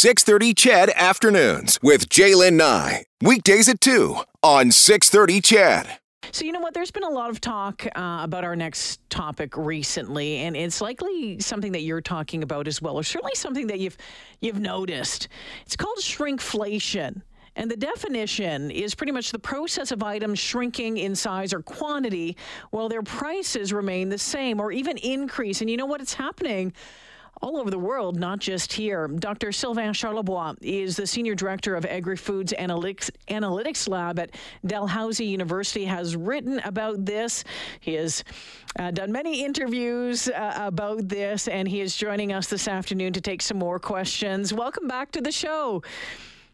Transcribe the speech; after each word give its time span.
630 0.00 0.54
CHED 0.54 0.90
Afternoons 0.96 1.78
with 1.82 2.08
Jaylen 2.08 2.54
Nye. 2.54 3.04
Weekdays 3.20 3.68
at 3.68 3.82
2 3.82 4.16
on 4.42 4.70
630 4.70 5.42
CHED. 5.42 5.98
So, 6.32 6.46
you 6.46 6.52
know 6.52 6.60
what? 6.60 6.72
There's 6.72 6.90
been 6.90 7.02
a 7.02 7.10
lot 7.10 7.28
of 7.28 7.38
talk 7.42 7.86
uh, 7.94 8.20
about 8.22 8.42
our 8.42 8.56
next 8.56 9.06
topic 9.10 9.58
recently, 9.58 10.38
and 10.38 10.56
it's 10.56 10.80
likely 10.80 11.38
something 11.40 11.72
that 11.72 11.82
you're 11.82 12.00
talking 12.00 12.42
about 12.42 12.66
as 12.66 12.80
well, 12.80 12.96
or 12.96 13.02
certainly 13.02 13.34
something 13.34 13.66
that 13.66 13.78
you've 13.78 13.98
you've 14.40 14.58
noticed. 14.58 15.28
It's 15.66 15.76
called 15.76 15.98
shrinkflation. 15.98 17.20
And 17.56 17.70
the 17.70 17.76
definition 17.76 18.70
is 18.70 18.94
pretty 18.94 19.12
much 19.12 19.32
the 19.32 19.38
process 19.38 19.92
of 19.92 20.02
items 20.02 20.38
shrinking 20.38 20.96
in 20.96 21.14
size 21.14 21.52
or 21.52 21.60
quantity 21.60 22.38
while 22.70 22.88
their 22.88 23.02
prices 23.02 23.70
remain 23.70 24.08
the 24.08 24.16
same 24.16 24.60
or 24.60 24.72
even 24.72 24.96
increase. 24.96 25.60
And 25.60 25.68
you 25.68 25.76
know 25.76 25.84
what? 25.84 26.00
It's 26.00 26.14
happening 26.14 26.72
all 27.42 27.56
over 27.56 27.70
the 27.70 27.78
world, 27.78 28.18
not 28.18 28.38
just 28.38 28.72
here. 28.72 29.08
Dr. 29.08 29.52
Sylvain 29.52 29.92
Charlebois 29.92 30.56
is 30.60 30.96
the 30.96 31.06
Senior 31.06 31.34
Director 31.34 31.74
of 31.74 31.86
Agri-Foods 31.86 32.52
Analytics, 32.58 33.10
Analytics 33.28 33.88
Lab 33.88 34.18
at 34.18 34.32
Dalhousie 34.66 35.24
University, 35.24 35.84
has 35.84 36.16
written 36.16 36.58
about 36.60 37.04
this. 37.04 37.44
He 37.80 37.94
has 37.94 38.24
uh, 38.78 38.90
done 38.90 39.10
many 39.10 39.42
interviews 39.44 40.28
uh, 40.28 40.54
about 40.56 41.08
this, 41.08 41.48
and 41.48 41.66
he 41.66 41.80
is 41.80 41.96
joining 41.96 42.32
us 42.32 42.48
this 42.48 42.68
afternoon 42.68 43.12
to 43.14 43.20
take 43.20 43.40
some 43.40 43.58
more 43.58 43.78
questions. 43.78 44.52
Welcome 44.52 44.86
back 44.86 45.10
to 45.12 45.20
the 45.20 45.32
show. 45.32 45.82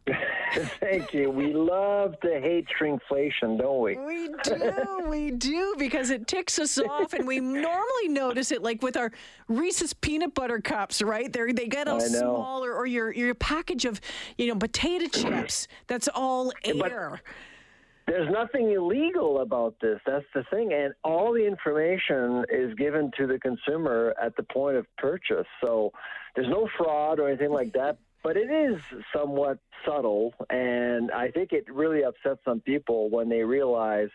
Thank 0.81 1.13
you. 1.13 1.31
We 1.31 1.53
love 1.53 2.19
to 2.21 2.41
hate 2.41 2.67
shrinkflation, 2.81 3.59
don't 3.59 3.83
we? 3.83 3.97
We 3.97 4.29
do, 4.45 5.07
we 5.09 5.31
do, 5.33 5.75
because 5.79 6.11
it 6.11 6.29
ticks 6.29 6.59
us 6.59 6.79
off, 6.79 7.13
and 7.13 7.27
we 7.27 7.41
normally 7.41 8.09
notice 8.09 8.53
it 8.53 8.63
like 8.63 8.83
with 8.83 8.97
our 8.97 9.11
Reese's 9.49 9.93
peanut 9.93 10.35
butter 10.35 10.61
cups, 10.61 11.03
right? 11.03 11.33
They 11.33 11.53
they 11.53 11.67
get 11.67 11.89
all 11.89 12.01
smaller, 12.01 12.73
or 12.73 12.87
your 12.87 13.13
your 13.13 13.35
package 13.35 13.85
of 13.85 14.01
you 14.39 14.47
know 14.47 14.57
potato 14.57 15.07
chips. 15.07 15.67
That's 15.89 16.09
all 16.15 16.53
air. 16.65 17.11
But 17.11 17.21
there's 18.07 18.31
nothing 18.33 18.71
illegal 18.71 19.41
about 19.41 19.75
this. 19.81 20.01
That's 20.07 20.25
the 20.33 20.45
thing, 20.51 20.73
and 20.73 20.95
all 21.03 21.33
the 21.33 21.45
information 21.45 22.45
is 22.49 22.73
given 22.75 23.11
to 23.19 23.27
the 23.27 23.41
consumer 23.41 24.15
at 24.23 24.37
the 24.37 24.45
point 24.45 24.77
of 24.77 24.87
purchase. 24.97 25.47
So 25.61 25.93
there's 26.37 26.49
no 26.49 26.69
fraud 26.79 27.19
or 27.19 27.29
anything 27.29 27.51
like 27.51 27.73
that 27.73 27.99
but 28.23 28.37
it 28.37 28.51
is 28.51 28.81
somewhat 29.15 29.59
subtle, 29.85 30.35
and 30.51 31.11
I 31.13 31.31
think 31.31 31.53
it 31.53 31.65
really 31.73 32.03
upsets 32.03 32.41
some 32.45 32.61
people 32.61 33.11
when 33.11 33.29
they 33.29 33.43
realize 33.43 34.09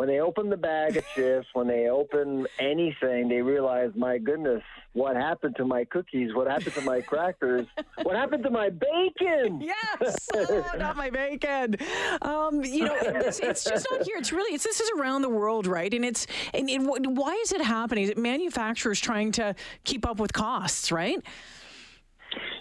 when 0.00 0.08
they 0.08 0.20
open 0.20 0.48
the 0.48 0.56
bag 0.56 0.96
of 0.96 1.04
chips, 1.14 1.46
when 1.52 1.66
they 1.66 1.88
open 1.88 2.46
anything, 2.58 3.28
they 3.28 3.42
realize, 3.42 3.90
my 3.94 4.16
goodness, 4.16 4.62
what 4.94 5.14
happened 5.14 5.56
to 5.56 5.66
my 5.66 5.84
cookies? 5.84 6.34
What 6.34 6.46
happened 6.46 6.72
to 6.76 6.80
my 6.80 7.02
crackers? 7.02 7.66
what 8.02 8.16
happened 8.16 8.42
to 8.44 8.50
my 8.50 8.70
bacon? 8.70 9.60
Yes, 9.70 10.28
oh, 10.34 10.64
not 10.78 10.96
my 10.96 11.10
bacon. 11.10 11.76
Um, 12.22 12.64
you 12.64 12.84
know, 12.84 12.96
it's, 12.98 13.40
it's, 13.40 13.64
just 13.64 13.86
not 13.90 14.02
here. 14.04 14.16
It's 14.16 14.32
really, 14.32 14.54
it's 14.54 14.64
this 14.64 14.80
is 14.80 14.90
around 14.98 15.20
the 15.20 15.28
world, 15.28 15.66
right? 15.66 15.92
And 15.92 16.04
it's, 16.04 16.26
and, 16.54 16.70
and 16.70 17.16
why 17.16 17.34
is 17.42 17.52
it 17.52 17.60
happening? 17.60 18.04
Is 18.04 18.10
it 18.10 18.18
manufacturers 18.18 19.00
trying 19.00 19.32
to 19.32 19.54
keep 19.84 20.06
up 20.06 20.18
with 20.18 20.32
costs, 20.32 20.90
right? 20.90 21.22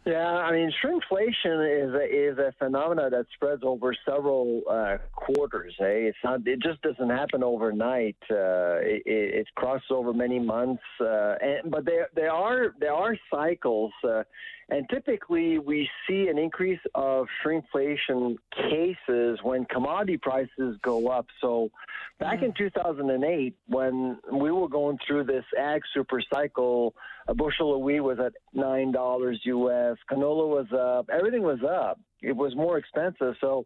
Yeah, 0.06 0.28
I 0.28 0.52
mean, 0.52 0.72
shrinkflation 0.84 1.88
is 1.88 1.94
a, 1.94 2.32
is 2.32 2.38
a 2.38 2.54
phenomenon 2.58 3.12
that 3.12 3.26
spreads 3.34 3.62
over 3.64 3.94
several 4.08 4.62
uh, 4.70 4.98
quarters. 5.14 5.76
Eh? 5.80 6.10
It's 6.10 6.18
not. 6.24 6.48
It 6.48 6.62
just 6.62 6.82
doesn't 6.82 7.10
happen 7.10 7.44
overnight. 7.44 8.18
Uh, 8.32 8.80
it, 8.82 9.04
it, 9.06 9.48
crosses 9.56 9.88
over 9.92 10.14
many 10.14 10.40
months. 10.40 10.84
Uh, 11.00 11.36
and, 11.42 11.70
but 11.72 11.86
there 11.86 12.10
there 12.16 12.32
are 12.32 12.74
there 12.80 12.94
are 12.94 13.16
cycles. 13.32 13.92
And 14.72 14.88
typically, 14.90 15.58
we 15.58 15.90
see 16.08 16.28
an 16.28 16.38
increase 16.38 16.80
of 16.94 17.26
shrinkflation 17.44 18.38
cases 18.56 19.40
when 19.42 19.66
commodity 19.66 20.18
prices 20.18 20.78
go 20.84 21.08
up. 21.08 21.26
So, 21.42 21.72
back 22.20 22.44
in 22.44 22.54
2008, 22.54 23.56
when 23.68 24.20
we 24.32 24.52
were 24.52 24.68
going 24.68 25.00
through 25.08 25.24
this 25.24 25.46
ag 25.58 25.82
super 25.94 26.22
cycle, 26.32 26.94
a 27.28 27.34
bushel 27.34 27.76
of 27.76 27.82
wheat 27.82 28.02
was 28.02 28.20
at 28.20 28.34
nine 28.54 28.92
dollars 28.92 29.40
US, 29.46 29.98
canola 30.10 30.48
was 30.48 30.68
up, 30.72 31.10
everything 31.12 31.42
was 31.42 31.64
up. 31.64 32.00
It 32.22 32.36
was 32.36 32.56
more 32.56 32.78
expensive. 32.78 33.36
So, 33.42 33.66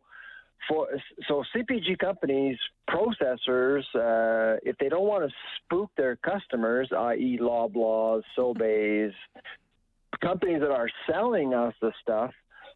for 0.70 0.88
so 1.28 1.44
CPG 1.54 2.00
companies, 2.00 2.58
processors, 2.90 3.84
uh, 3.94 4.60
if 4.64 4.78
they 4.78 4.88
don't 4.88 5.06
want 5.06 5.30
to 5.30 5.36
spook 5.58 5.92
their 5.98 6.16
customers, 6.16 6.90
i.e., 6.96 7.40
Loblaws, 7.42 8.22
Sobeys, 8.38 9.12
companies 10.24 10.62
that 10.62 10.72
are 10.72 10.90
selling 11.10 11.54
us 11.54 11.74
the 11.82 11.92
stuff, 12.02 12.32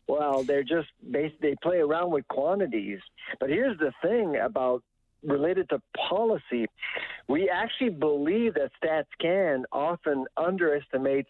well, 0.08 0.44
they're 0.44 0.64
just 0.64 0.88
they 1.02 1.34
they 1.42 1.56
play 1.62 1.78
around 1.78 2.12
with 2.12 2.28
quantities. 2.28 3.00
But 3.40 3.50
here's 3.50 3.78
the 3.80 3.92
thing 4.02 4.38
about 4.38 4.84
related 5.28 5.70
to 5.70 5.82
policy, 6.10 6.66
we 7.28 7.50
actually 7.50 7.90
believe 7.90 8.56
that 8.56 8.72
StatsCan 8.82 9.64
often 9.72 10.26
underestimates 10.38 11.30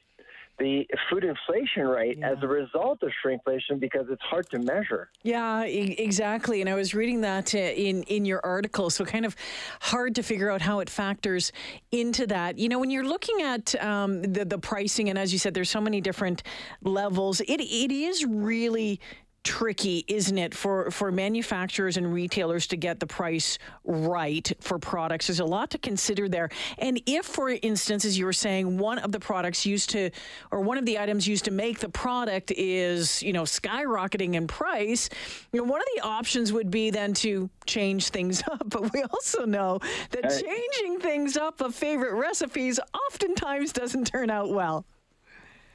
the 0.60 0.88
food 1.10 1.24
inflation 1.24 1.88
rate 1.88 2.18
yeah. 2.18 2.32
as 2.32 2.38
a 2.42 2.48
result 2.48 3.04
of 3.04 3.12
shrinkflation 3.24 3.80
because 3.80 4.08
it's 4.10 4.22
hard 4.24 4.50
to 4.50 4.60
measure. 4.60 5.10
Yeah, 5.24 5.66
e- 5.66 5.96
exactly. 6.00 6.62
And 6.62 6.70
I 6.70 6.74
was 6.74 6.96
reading 6.96 7.22
that 7.22 7.54
uh, 7.54 7.60
in 7.60 8.04
in 8.04 8.26
your 8.26 8.42
article, 8.44 8.90
so 8.90 9.06
kind 9.06 9.26
of 9.26 9.36
hard 9.82 10.16
to 10.16 10.24
figure 10.24 10.50
out 10.50 10.62
how 10.62 10.80
it 10.80 10.90
factors 10.90 11.52
into 11.92 12.26
that. 12.28 12.58
You 12.58 12.70
know, 12.70 12.80
when 12.80 12.90
you're 12.90 13.08
looking 13.08 13.42
at 13.42 13.76
um, 13.84 14.22
the 14.24 14.46
the 14.46 14.58
pricing, 14.58 15.10
and 15.10 15.20
as 15.20 15.32
you 15.32 15.40
said, 15.40 15.54
there's 15.54 15.70
so 15.70 15.82
many 15.82 16.02
different 16.02 16.44
levels. 16.82 17.40
It 17.42 17.62
it 17.62 17.92
is 17.92 18.26
really 18.26 19.00
tricky, 19.48 20.04
isn't 20.10 20.38
it, 20.38 20.54
for, 20.54 20.92
for 20.92 21.10
manufacturers 21.10 21.96
and 21.96 22.14
retailers 22.14 22.68
to 22.68 22.76
get 22.76 23.00
the 23.00 23.08
price 23.08 23.58
right 23.86 24.52
for 24.60 24.78
products? 24.78 25.28
There's 25.28 25.40
a 25.40 25.46
lot 25.46 25.70
to 25.70 25.78
consider 25.78 26.28
there. 26.28 26.50
And 26.80 27.02
if, 27.06 27.26
for 27.26 27.50
instance, 27.50 28.04
as 28.04 28.18
you 28.18 28.26
were 28.26 28.34
saying, 28.34 28.78
one 28.78 29.00
of 29.00 29.14
the 29.14 29.22
products 29.22 29.66
used 29.66 29.90
to, 29.92 30.10
or 30.52 30.60
one 30.60 30.78
of 30.78 30.86
the 30.86 31.00
items 31.00 31.26
used 31.26 31.46
to 31.46 31.52
make 31.52 31.80
the 31.80 31.88
product 31.88 32.52
is, 32.52 33.24
you 33.24 33.32
know, 33.32 33.44
skyrocketing 33.44 34.34
in 34.34 34.48
price, 34.48 35.10
you 35.54 35.62
know, 35.62 35.66
one 35.66 35.80
of 35.80 35.88
the 35.96 36.02
options 36.02 36.52
would 36.52 36.70
be 36.70 36.90
then 36.90 37.14
to 37.14 37.50
change 37.66 38.10
things 38.10 38.44
up. 38.52 38.70
But 38.70 38.92
we 38.92 39.02
also 39.04 39.46
know 39.46 39.80
that 40.12 40.30
changing 40.30 41.00
things 41.00 41.38
up 41.38 41.62
of 41.62 41.74
favorite 41.74 42.16
recipes 42.16 42.82
oftentimes 42.94 43.72
doesn't 43.72 44.08
turn 44.08 44.30
out 44.30 44.50
well. 44.50 44.86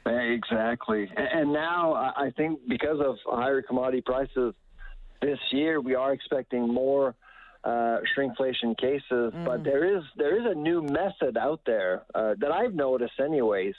Exactly. 0.04 1.10
And 1.16 1.52
now 1.52 1.94
I 1.94 2.32
think 2.36 2.60
because 2.68 3.00
of 3.00 3.16
higher 3.24 3.62
commodity 3.62 4.02
prices 4.02 4.54
this 5.20 5.38
year, 5.52 5.80
we 5.80 5.94
are 5.94 6.12
expecting 6.12 6.72
more 6.72 7.14
uh, 7.64 7.98
shrinkflation 8.16 8.76
cases. 8.76 9.32
Mm. 9.32 9.44
But 9.44 9.64
there 9.64 9.96
is 9.96 10.02
there 10.16 10.38
is 10.38 10.50
a 10.50 10.54
new 10.54 10.82
method 10.82 11.36
out 11.36 11.60
there 11.64 12.02
uh, 12.14 12.34
that 12.38 12.50
I've 12.50 12.74
noticed, 12.74 13.20
anyways. 13.20 13.74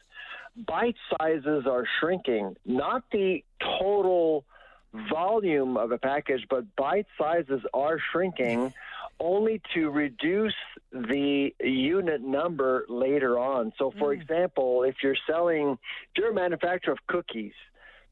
Bite 0.67 0.95
sizes 1.17 1.65
are 1.65 1.83
shrinking, 1.99 2.55
not 2.65 3.03
the 3.11 3.43
total 3.79 4.45
volume 5.09 5.75
of 5.77 5.91
a 5.91 5.97
package, 5.97 6.45
but 6.49 6.63
bite 6.75 7.07
sizes 7.17 7.61
are 7.73 7.97
shrinking 8.11 8.71
only 9.19 9.61
to 9.73 9.89
reduce 9.89 10.53
the 10.91 11.49
unit 11.61 12.21
number 12.21 12.85
later 12.89 13.39
on. 13.39 13.71
So, 13.77 13.91
for 13.99 14.13
mm. 14.13 14.21
example, 14.21 14.83
if 14.83 14.95
you're 15.01 15.15
selling, 15.29 15.71
if 15.71 16.17
you're 16.17 16.31
a 16.31 16.33
manufacturer 16.33 16.93
of 16.93 16.99
cookies 17.07 17.53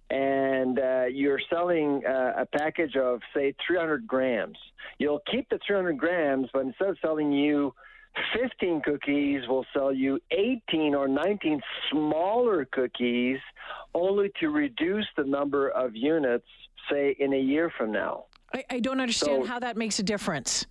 and 0.10 0.80
uh, 0.80 1.06
you're 1.06 1.40
selling 1.50 2.02
uh, 2.06 2.34
a 2.38 2.46
package 2.46 2.96
of, 2.96 3.22
say, 3.36 3.54
300 3.66 4.08
grams, 4.08 4.58
you'll 4.98 5.22
keep 5.32 5.50
the 5.50 5.60
300 5.66 5.98
grams, 5.98 6.48
but 6.54 6.62
instead 6.66 6.90
of 6.90 6.98
selling 7.02 7.32
you 7.32 7.74
15 8.38 8.82
cookies, 8.84 9.42
we'll 9.48 9.66
sell 9.74 9.94
you 9.94 10.20
18 10.32 10.96
or 10.96 11.08
19 11.08 11.62
smaller 11.90 12.66
cookies 12.66 13.40
only 13.94 14.32
to 14.40 14.50
reduce 14.50 15.08
the 15.18 15.24
number 15.24 15.70
of 15.70 15.96
units, 15.96 16.48
say, 16.92 17.16
in 17.20 17.34
a 17.34 17.40
year 17.40 17.72
from 17.78 17.92
now. 17.92 18.26
I, 18.54 18.66
I 18.70 18.80
don't 18.80 19.00
understand 19.00 19.44
so, 19.44 19.48
how 19.48 19.60
that 19.60 19.78
makes 19.78 20.00
a 20.00 20.04
difference. 20.04 20.66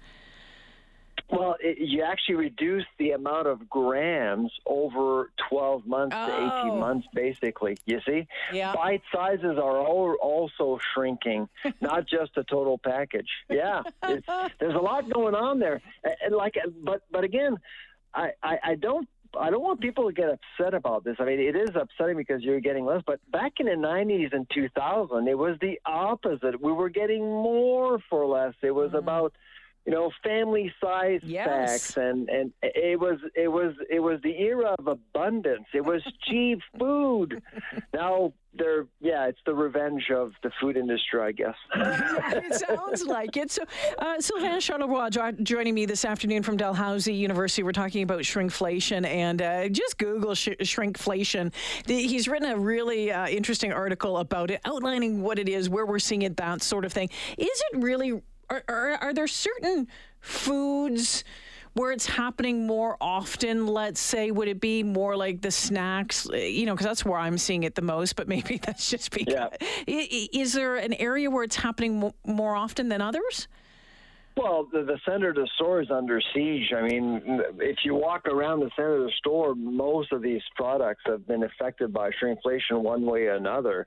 Well, 1.30 1.56
it, 1.60 1.78
you 1.78 2.02
actually 2.02 2.36
reduce 2.36 2.84
the 2.98 3.12
amount 3.12 3.46
of 3.46 3.68
grams 3.68 4.52
over 4.66 5.30
12 5.48 5.86
months 5.86 6.16
oh. 6.18 6.26
to 6.26 6.66
18 6.68 6.80
months, 6.80 7.06
basically. 7.14 7.76
You 7.86 8.00
see? 8.06 8.26
Yeah. 8.52 8.74
Bite 8.74 9.02
sizes 9.14 9.58
are 9.58 9.78
all, 9.78 10.16
also 10.20 10.80
shrinking, 10.92 11.48
not 11.80 12.06
just 12.06 12.34
the 12.34 12.44
total 12.44 12.78
package. 12.78 13.28
Yeah. 13.48 13.82
there's 14.02 14.74
a 14.74 14.78
lot 14.78 15.08
going 15.08 15.34
on 15.34 15.58
there. 15.58 15.80
And 16.22 16.34
like, 16.34 16.54
but, 16.82 17.02
but 17.10 17.24
again, 17.24 17.56
I, 18.14 18.30
I, 18.42 18.58
I 18.64 18.74
don't 18.74 19.08
I 19.38 19.50
don't 19.50 19.62
want 19.62 19.80
people 19.80 20.08
to 20.08 20.12
get 20.12 20.28
upset 20.28 20.74
about 20.74 21.04
this. 21.04 21.16
I 21.20 21.24
mean, 21.24 21.38
it 21.38 21.54
is 21.54 21.70
upsetting 21.74 22.16
because 22.16 22.42
you're 22.42 22.60
getting 22.60 22.84
less, 22.84 23.02
but 23.06 23.20
back 23.30 23.54
in 23.60 23.66
the 23.66 23.72
90s 23.72 24.32
and 24.32 24.46
2000, 24.52 25.28
it 25.28 25.38
was 25.38 25.56
the 25.60 25.78
opposite. 25.86 26.60
We 26.60 26.72
were 26.72 26.88
getting 26.88 27.22
more 27.22 28.00
for 28.10 28.26
less. 28.26 28.54
It 28.62 28.72
was 28.72 28.88
mm-hmm. 28.88 28.96
about 28.96 29.32
you 29.90 29.96
know, 29.96 30.10
family 30.22 30.72
size 30.80 31.20
Yes. 31.24 31.46
packs, 31.48 31.96
and 31.96 32.28
and 32.28 32.52
it 32.62 32.98
was 32.98 33.18
it 33.34 33.48
was 33.48 33.74
it 33.90 34.00
was 34.00 34.20
the 34.22 34.38
era 34.40 34.74
of 34.78 34.86
abundance. 34.86 35.66
It 35.74 35.84
was 35.84 36.00
cheap 36.28 36.60
food. 36.78 37.42
Now 37.92 38.32
they're 38.54 38.86
yeah, 39.00 39.26
it's 39.26 39.38
the 39.46 39.54
revenge 39.54 40.10
of 40.14 40.32
the 40.42 40.50
food 40.60 40.76
industry, 40.76 41.20
I 41.20 41.32
guess. 41.32 41.54
it 41.74 42.54
sounds 42.54 43.04
like 43.04 43.36
it. 43.36 43.50
So, 43.50 43.62
uh, 43.98 44.20
Sylvain 44.20 44.58
Charlebois 44.60 45.10
jo- 45.10 45.32
joining 45.42 45.74
me 45.74 45.86
this 45.86 46.04
afternoon 46.04 46.42
from 46.42 46.56
Dalhousie 46.56 47.14
University. 47.14 47.62
We're 47.62 47.72
talking 47.72 48.02
about 48.02 48.20
shrinkflation, 48.20 49.06
and 49.06 49.40
uh, 49.42 49.68
just 49.68 49.98
Google 49.98 50.34
sh- 50.34 50.48
shrinkflation. 50.60 51.52
The, 51.86 51.94
he's 52.06 52.26
written 52.28 52.50
a 52.50 52.58
really 52.58 53.12
uh, 53.12 53.28
interesting 53.28 53.72
article 53.72 54.18
about 54.18 54.50
it, 54.50 54.60
outlining 54.64 55.22
what 55.22 55.38
it 55.38 55.48
is, 55.48 55.68
where 55.68 55.86
we're 55.86 55.98
seeing 56.00 56.22
it, 56.22 56.36
that 56.38 56.62
sort 56.62 56.84
of 56.84 56.92
thing. 56.92 57.08
Is 57.38 57.62
it 57.72 57.78
really? 57.78 58.20
Are, 58.50 58.64
are, 58.68 58.90
are 59.00 59.14
there 59.14 59.28
certain 59.28 59.88
foods? 60.20 61.24
where 61.74 61.92
it's 61.92 62.06
happening 62.06 62.66
more 62.66 62.96
often, 63.00 63.66
let's 63.66 64.00
say, 64.00 64.30
would 64.30 64.48
it 64.48 64.60
be 64.60 64.82
more 64.82 65.16
like 65.16 65.40
the 65.40 65.50
snacks? 65.50 66.26
You 66.32 66.66
know, 66.66 66.74
because 66.74 66.86
that's 66.86 67.04
where 67.04 67.18
I'm 67.18 67.38
seeing 67.38 67.62
it 67.62 67.74
the 67.74 67.82
most, 67.82 68.16
but 68.16 68.28
maybe 68.34 68.58
that's 68.58 68.90
just 68.90 69.12
because. 69.12 69.34
Yeah. 69.34 69.48
Is 69.86 70.52
there 70.52 70.76
an 70.76 70.94
area 70.94 71.30
where 71.30 71.44
it's 71.44 71.56
happening 71.56 72.12
more 72.26 72.56
often 72.56 72.88
than 72.88 73.00
others? 73.00 73.48
Well, 74.42 74.66
the, 74.72 74.84
the 74.84 74.98
center 75.06 75.28
of 75.28 75.34
the 75.34 75.48
store 75.56 75.82
is 75.82 75.90
under 75.90 76.18
siege. 76.34 76.72
I 76.74 76.80
mean, 76.80 77.42
if 77.58 77.76
you 77.84 77.94
walk 77.94 78.26
around 78.26 78.60
the 78.60 78.70
center 78.74 78.96
of 78.96 79.02
the 79.02 79.12
store, 79.18 79.54
most 79.54 80.12
of 80.12 80.22
these 80.22 80.40
products 80.56 81.02
have 81.04 81.26
been 81.26 81.42
affected 81.42 81.92
by 81.92 82.08
shrinkflation 82.10 82.80
one 82.80 83.04
way 83.04 83.24
or 83.24 83.34
another. 83.34 83.86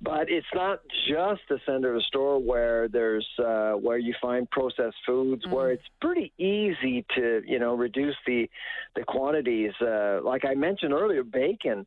But 0.00 0.30
it's 0.30 0.46
not 0.54 0.78
just 1.08 1.40
the 1.48 1.58
center 1.66 1.88
of 1.88 1.96
the 1.96 2.04
store 2.06 2.38
where 2.38 2.86
there's 2.86 3.26
uh, 3.44 3.72
where 3.72 3.98
you 3.98 4.14
find 4.22 4.48
processed 4.50 4.96
foods, 5.04 5.44
where 5.48 5.72
it's 5.72 5.82
pretty 6.00 6.32
easy 6.38 7.04
to 7.16 7.42
you 7.44 7.58
know 7.58 7.74
reduce 7.74 8.16
the 8.28 8.48
the 8.94 9.02
quantities. 9.02 9.72
Uh, 9.80 10.20
like 10.22 10.44
I 10.44 10.54
mentioned 10.54 10.92
earlier, 10.92 11.24
bacon 11.24 11.84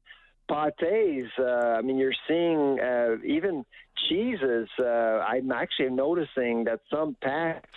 pâtés. 0.49 1.27
Uh, 1.39 1.77
I 1.77 1.81
mean, 1.81 1.97
you're 1.97 2.13
seeing 2.27 2.79
uh, 2.79 3.15
even 3.25 3.65
cheeses. 4.07 4.67
Uh, 4.79 5.19
I'm 5.19 5.51
actually 5.51 5.89
noticing 5.89 6.65
that 6.65 6.79
some 6.91 7.15
packs 7.21 7.69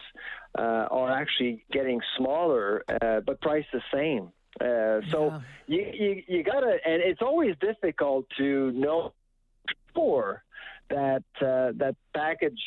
uh, 0.59 0.87
are 0.91 1.11
actually 1.11 1.65
getting 1.73 2.01
smaller, 2.17 2.83
uh, 2.89 3.21
but 3.21 3.41
priced 3.41 3.69
the 3.73 3.83
same. 3.93 4.33
Uh, 4.61 5.01
so 5.11 5.43
you, 5.67 5.85
you 5.93 6.23
you 6.29 6.43
gotta, 6.43 6.79
and 6.87 7.03
it's 7.03 7.21
always 7.21 7.55
difficult 7.61 8.25
to 8.39 8.73
know 8.73 9.13
for 9.95 10.43
that 10.89 11.25
uh, 11.43 11.73
that 11.77 11.95
package 12.15 12.61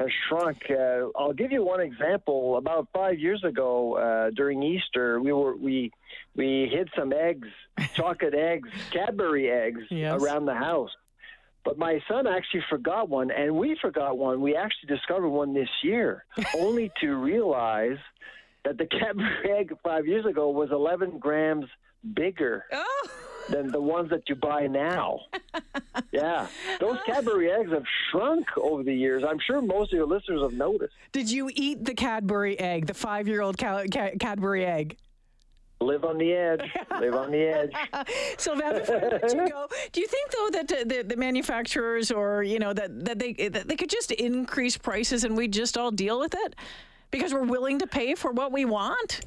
has 0.00 0.08
shrunk. 0.28 0.58
Uh, 0.70 1.08
I'll 1.16 1.32
give 1.32 1.52
you 1.52 1.64
one 1.64 1.80
example. 1.80 2.56
About 2.56 2.88
five 2.92 3.18
years 3.18 3.42
ago, 3.44 3.94
uh, 3.96 4.30
during 4.30 4.62
Easter, 4.62 5.20
we 5.20 5.32
were 5.32 5.56
we 5.56 5.92
we 6.34 6.68
hid 6.72 6.88
some 6.96 7.12
eggs, 7.12 7.48
chocolate 7.94 8.34
eggs, 8.34 8.68
Cadbury 8.90 9.50
eggs 9.50 9.82
Yes. 9.90 10.20
around 10.20 10.46
the 10.46 10.54
house. 10.54 10.90
But 11.64 11.78
my 11.78 12.00
son 12.08 12.26
actually 12.26 12.64
forgot 12.68 13.08
one, 13.08 13.30
and 13.30 13.54
we 13.54 13.76
forgot 13.80 14.18
one. 14.18 14.40
We 14.40 14.56
actually 14.56 14.88
discovered 14.88 15.28
one 15.28 15.54
this 15.54 15.68
year, 15.84 16.24
only 16.56 16.90
to 17.00 17.14
realize 17.14 17.98
that 18.64 18.78
the 18.78 18.86
Cadbury 18.86 19.50
egg 19.58 19.72
five 19.84 20.06
years 20.06 20.26
ago 20.26 20.50
was 20.50 20.70
11 20.72 21.18
grams 21.18 21.66
bigger 22.14 22.64
Oh, 22.72 23.08
than 23.48 23.70
the 23.70 23.80
ones 23.80 24.10
that 24.10 24.28
you 24.28 24.34
buy 24.34 24.66
now. 24.66 25.20
yeah, 26.10 26.48
those 26.80 26.98
Cadbury 27.06 27.52
eggs 27.52 27.70
have 27.70 27.84
shrunk 28.12 28.46
over 28.56 28.82
the 28.84 28.94
years. 28.94 29.24
I'm 29.28 29.38
sure 29.44 29.60
most 29.60 29.92
of 29.92 29.96
your 29.96 30.06
listeners 30.06 30.42
have 30.42 30.52
noticed. 30.52 30.94
did 31.10 31.28
you 31.30 31.50
eat 31.54 31.84
the 31.84 31.94
Cadbury 31.94 32.58
egg, 32.60 32.86
the 32.86 32.94
five-year-old 32.94 33.58
Ca- 33.58 33.86
Ca- 33.92 34.12
Cadbury 34.20 34.64
egg? 34.64 34.98
Live 35.80 36.04
on 36.04 36.16
the 36.16 36.32
edge. 36.32 36.62
Live 37.00 37.14
on 37.14 37.32
the 37.32 37.40
edge. 37.40 37.72
I 37.92 38.04
let 39.22 39.34
you 39.34 39.48
go, 39.48 39.66
do 39.90 40.00
you 40.00 40.06
think 40.06 40.30
though 40.30 40.48
that 40.52 40.72
uh, 40.72 40.84
the, 40.84 41.02
the 41.02 41.16
manufacturers 41.16 42.12
or 42.12 42.44
you 42.44 42.60
know 42.60 42.72
that 42.72 43.04
that 43.04 43.18
they 43.18 43.32
that 43.32 43.66
they 43.66 43.74
could 43.74 43.90
just 43.90 44.12
increase 44.12 44.76
prices 44.76 45.24
and 45.24 45.36
we 45.36 45.48
just 45.48 45.76
all 45.76 45.90
deal 45.90 46.20
with 46.20 46.34
it 46.36 46.54
because 47.10 47.34
we're 47.34 47.42
willing 47.42 47.80
to 47.80 47.86
pay 47.88 48.14
for 48.14 48.30
what 48.30 48.52
we 48.52 48.64
want? 48.64 49.22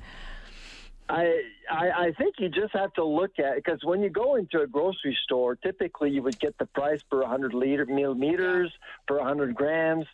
I, 1.08 1.42
I 1.72 1.90
I 1.90 2.12
think 2.18 2.36
you 2.40 2.50
just 2.50 2.74
have 2.74 2.92
to 2.94 3.04
look 3.04 3.38
at 3.38 3.56
because 3.58 3.80
when 3.84 4.02
you 4.02 4.10
go 4.10 4.36
into 4.36 4.62
a 4.62 4.68
grocery 4.68 5.18
store, 5.24 5.56
typically 5.56 6.10
you 6.10 6.24
would 6.24 6.40
get 6.40 6.58
the 6.58 6.66
price 6.66 7.02
per 7.10 7.22
100 7.22 7.54
liter 7.54 7.86
millimeters 7.86 8.72
per 9.08 9.18
100 9.18 9.54
grams. 9.54 10.06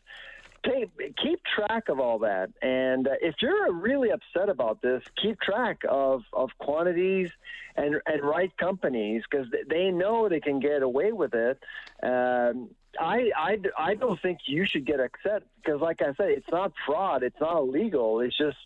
Take, 0.64 0.92
keep 1.18 1.40
track 1.56 1.90
of 1.90 2.00
all 2.00 2.20
that, 2.20 2.52
and 2.62 3.08
uh, 3.08 3.12
if 3.20 3.34
you're 3.42 3.74
really 3.74 4.10
upset 4.12 4.48
about 4.48 4.80
this, 4.84 5.02
keep 5.20 5.40
track 5.42 5.80
of, 5.90 6.22
of 6.34 6.52
quantities 6.60 7.32
and 7.76 7.96
and 8.06 8.22
right 8.22 8.56
companies 8.58 9.24
because 9.30 9.48
they 9.70 9.90
know 9.90 10.30
they 10.30 10.40
can 10.40 10.60
get 10.60 10.84
away 10.84 11.14
with 11.14 11.34
it. 11.34 11.58
Um, 12.04 12.70
I, 13.00 13.32
I, 13.38 13.58
I 13.78 13.96
don't 13.96 14.22
think 14.22 14.40
you 14.46 14.66
should 14.68 14.86
get 14.86 15.00
upset 15.00 15.44
because, 15.64 15.80
like 15.82 16.02
I 16.02 16.14
said, 16.16 16.30
it's 16.30 16.50
not 16.52 16.74
fraud. 16.86 17.24
It's 17.24 17.40
not 17.40 17.58
illegal. 17.58 18.20
It's 18.20 18.38
just 18.38 18.58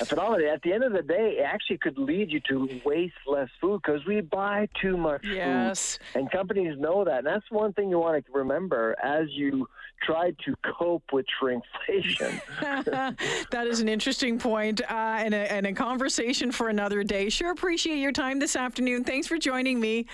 a 0.00 0.06
phenomenon. 0.06 0.46
At 0.48 0.62
the 0.62 0.72
end 0.72 0.84
of 0.84 0.92
the 0.92 1.02
day, 1.02 1.38
it 1.40 1.42
actually 1.42 1.78
could 1.78 1.98
lead 1.98 2.30
you 2.30 2.40
to 2.48 2.80
waste 2.84 3.14
less 3.26 3.48
food 3.60 3.82
because 3.84 4.06
we 4.06 4.20
buy 4.20 4.68
too 4.80 4.96
much 4.96 5.22
Yes. 5.26 5.98
food. 5.98 6.20
And 6.20 6.30
companies 6.30 6.78
know 6.78 7.04
that. 7.04 7.18
And 7.18 7.26
that's 7.26 7.50
one 7.50 7.72
thing 7.72 7.90
you 7.90 7.98
want 7.98 8.24
to 8.24 8.32
remember 8.32 8.94
as 9.02 9.26
you 9.30 9.68
try 10.04 10.32
to 10.44 10.54
cope 10.64 11.04
with 11.12 11.26
shrinkflation. 11.40 12.40
that 13.50 13.66
is 13.66 13.80
an 13.80 13.88
interesting 13.88 14.38
point, 14.38 14.80
uh, 14.82 15.16
and, 15.18 15.34
a, 15.34 15.52
and 15.52 15.66
a 15.66 15.72
conversation 15.72 16.52
for 16.52 16.68
another 16.68 17.02
day. 17.02 17.28
Sure 17.28 17.52
appreciate 17.52 17.98
your 17.98 18.12
time 18.12 18.38
this 18.38 18.56
afternoon. 18.56 19.04
Thanks 19.04 19.26
for 19.26 19.38
joining 19.38 19.80
me. 19.80 20.06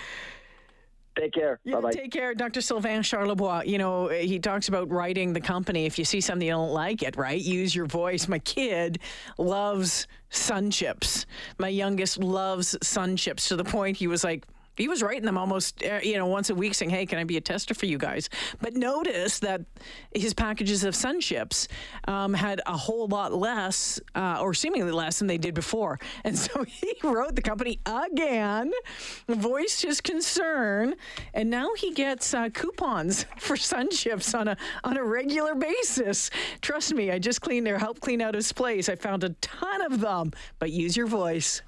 Take 1.17 1.33
care. 1.33 1.59
Yeah, 1.63 1.75
bye 1.75 1.81
bye. 1.81 1.91
take 1.91 2.11
care, 2.11 2.33
Dr. 2.33 2.61
Sylvain 2.61 3.01
Charlebois. 3.01 3.65
You 3.65 3.77
know, 3.77 4.07
he 4.07 4.39
talks 4.39 4.69
about 4.69 4.89
writing 4.89 5.33
the 5.33 5.41
company. 5.41 5.85
If 5.85 5.99
you 5.99 6.05
see 6.05 6.21
something 6.21 6.47
you 6.47 6.53
don't 6.53 6.71
like 6.71 7.03
it, 7.03 7.17
right, 7.17 7.39
use 7.39 7.75
your 7.75 7.87
voice. 7.87 8.27
My 8.27 8.39
kid 8.39 8.99
loves 9.37 10.07
sun 10.29 10.71
chips. 10.71 11.25
My 11.57 11.67
youngest 11.67 12.19
loves 12.19 12.77
sun 12.81 13.17
chips 13.17 13.49
to 13.49 13.57
the 13.57 13.65
point 13.65 13.97
he 13.97 14.07
was 14.07 14.23
like, 14.23 14.45
he 14.79 14.87
was 14.87 15.03
writing 15.03 15.25
them 15.25 15.37
almost, 15.37 15.83
uh, 15.83 15.99
you 16.01 16.17
know, 16.17 16.25
once 16.25 16.49
a 16.49 16.55
week 16.55 16.73
saying, 16.73 16.89
hey, 16.89 17.05
can 17.05 17.19
I 17.19 17.25
be 17.25 17.35
a 17.35 17.41
tester 17.41 17.73
for 17.73 17.85
you 17.85 17.97
guys? 17.97 18.29
But 18.61 18.75
notice 18.75 19.39
that 19.39 19.61
his 20.15 20.33
packages 20.33 20.85
of 20.85 20.95
sun 20.95 21.19
chips 21.19 21.67
um, 22.07 22.33
had 22.33 22.61
a 22.65 22.77
whole 22.77 23.07
lot 23.07 23.33
less, 23.33 23.99
uh, 24.15 24.39
or 24.41 24.53
seemingly 24.53 24.91
less 24.91 25.19
than 25.19 25.27
they 25.27 25.37
did 25.37 25.53
before. 25.53 25.99
And 26.25 26.37
so 26.37 26.63
he 26.63 26.95
wrote 27.03 27.35
the 27.35 27.41
company 27.41 27.79
again, 27.85 28.71
voiced 29.27 29.81
his 29.81 29.99
concern, 29.99 30.95
and 31.33 31.49
now 31.49 31.73
he 31.75 31.91
gets 31.91 32.33
uh, 32.33 32.49
coupons 32.49 33.25
for 33.37 33.57
sun 33.57 33.89
chips 33.89 34.33
on 34.35 34.47
a, 34.47 34.57
on 34.83 34.97
a 34.97 35.03
regular 35.03 35.55
basis. 35.55 36.29
Trust 36.61 36.93
me, 36.93 37.09
I 37.09 37.19
just 37.19 37.41
cleaned 37.41 37.65
their 37.65 37.79
help 37.79 37.99
clean 37.99 38.21
out 38.21 38.35
his 38.35 38.51
place. 38.51 38.89
I 38.89 38.95
found 38.95 39.23
a 39.23 39.29
ton 39.41 39.81
of 39.81 40.01
them, 40.01 40.31
but 40.59 40.71
use 40.71 40.95
your 40.95 41.07
voice. 41.07 41.61